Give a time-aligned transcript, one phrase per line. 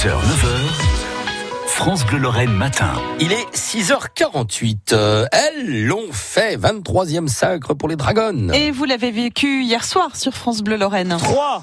[0.00, 1.66] 6h, 9h.
[1.66, 2.94] France Bleu Lorraine matin.
[3.18, 4.94] Il est 6h48.
[4.94, 6.56] Euh, elles l'ont fait.
[6.56, 8.48] 23e sacre pour les Dragons.
[8.54, 11.14] Et vous l'avez vécu hier soir sur France Bleu Lorraine.
[11.18, 11.62] 3,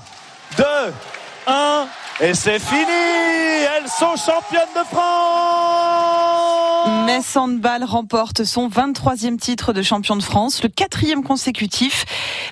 [0.55, 0.63] 2,
[1.47, 1.87] 1,
[2.19, 2.83] et c'est fini
[3.75, 5.86] Elles sont championnes de France
[7.07, 12.05] Metz Handball remporte son 23e titre de champion de France, le quatrième consécutif.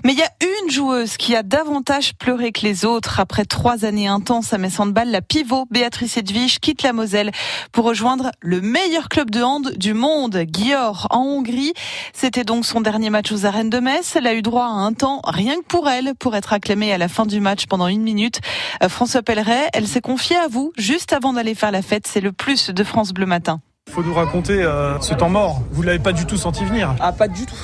[0.04, 3.20] Mais il y a une joueuse qui a davantage pleuré que les autres.
[3.20, 7.32] Après trois années intenses à Metz Handball, la pivot Béatrice Edwige quitte la Moselle
[7.72, 11.74] pour rejoindre le meilleur club de hand du monde, Győr, en Hongrie.
[12.14, 14.16] C'était donc son dernier match aux arènes de Metz.
[14.16, 16.98] Elle a eu droit à un temps rien que pour elle, pour être acclamée à
[16.98, 18.40] la fin du match pendant une minute.
[18.82, 22.08] Euh, François Pelleret, elle s'est confiée à vous juste avant d'aller faire la fête.
[22.08, 23.60] C'est le plus de France Bleu Matin.
[23.96, 25.62] Faut nous raconter euh, ce temps mort.
[25.72, 26.94] Vous l'avez pas du tout senti venir.
[27.00, 27.56] Ah pas du tout.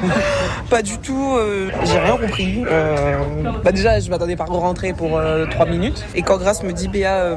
[0.70, 1.34] pas du tout.
[1.36, 2.62] euh, J'ai rien compris.
[2.70, 3.18] Euh,
[3.64, 6.04] bah déjà je m'attendais pas à rentrer pour euh, 3 minutes.
[6.14, 7.36] Et quand Grace me dit Béa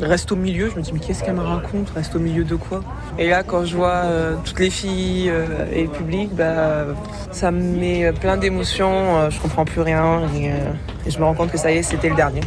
[0.00, 1.90] reste au milieu, je me dis mais qu'est-ce qu'elle me raconte?
[1.94, 2.80] Reste au milieu de quoi?
[3.18, 4.04] Et là quand je vois
[4.42, 5.30] toutes les filles
[5.70, 6.86] et le public, bah,
[7.30, 9.28] ça me met plein d'émotions.
[9.28, 10.22] je comprends plus rien
[11.06, 12.40] et je me rends compte que ça y est c'était le dernier.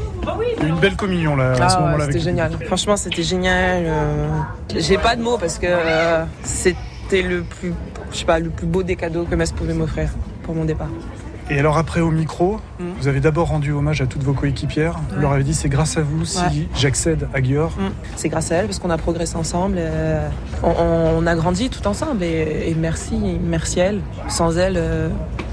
[0.66, 1.98] Une belle communion là, à ce Ah moment-là.
[2.06, 2.52] c'était avec génial.
[2.66, 3.84] Franchement, c'était génial.
[3.86, 4.28] euh,
[4.76, 7.74] J'ai pas de mots parce que euh, c'était le plus,
[8.12, 10.10] je sais pas, le plus beau des cadeaux que Metz pouvait m'offrir
[10.44, 10.88] pour mon départ.
[11.52, 12.84] Et alors après au micro, Mm.
[13.00, 14.96] vous avez d'abord rendu hommage à toutes vos coéquipières.
[15.14, 16.68] Vous leur avez dit c'est grâce à vous si Ouais.
[16.76, 17.70] j'accède à Győr.
[17.78, 17.92] Mm.
[18.16, 19.76] C'est grâce à elle parce qu'on a progressé ensemble.
[19.78, 20.28] euh,
[20.64, 24.02] on, on a grandi tout ensemble et, et merci, merci à elle.
[24.28, 24.78] Sans elle,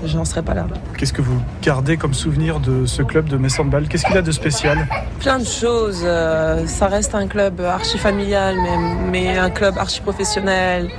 [0.03, 0.67] euh, j'en serais pas là.
[0.99, 4.23] Qu'est-ce que vous gardez comme souvenir de ce club de Metz Handball Qu'est-ce qu'il a
[4.23, 4.87] de spécial?
[5.21, 6.03] Plein de choses.
[6.05, 8.79] euh, ça reste un club archi familial, mais,
[9.11, 10.91] mais un club archi professionnel.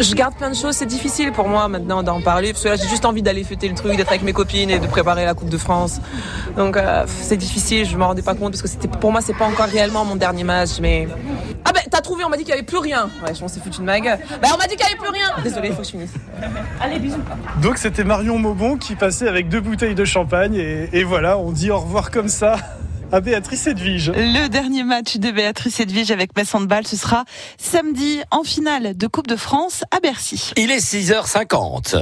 [0.00, 0.74] Je garde plein de choses.
[0.76, 3.68] C'est difficile pour moi maintenant d'en parler parce que là j'ai juste envie d'aller fêter
[3.68, 6.00] le truc, d'être avec mes copines et de préparer la Coupe de France.
[6.56, 7.84] Donc euh, c'est difficile.
[7.86, 10.16] Je me rendais pas compte parce que c'était pour moi c'est pas encore réellement mon
[10.16, 11.08] dernier match, mais
[12.20, 12.24] ah.
[12.26, 13.10] On m'a dit qu'il y avait plus rien.
[13.24, 14.18] Ouais, je m'en suis foutu de ma gueule.
[14.40, 15.28] Ben on m'a dit qu'il y avait plus rien.
[15.42, 16.12] Désolée, il faut que je finisse.
[17.62, 21.52] Donc c'était Marion Maubon qui passait avec deux bouteilles de champagne et, et voilà, on
[21.52, 22.56] dit au revoir comme ça
[23.12, 24.10] à Béatrice Edwige.
[24.16, 27.24] Le dernier match de Béatrice Edwige avec Metz Handball, ce sera
[27.58, 30.52] samedi en finale de Coupe de France à Bercy.
[30.56, 32.00] Il est 6h50.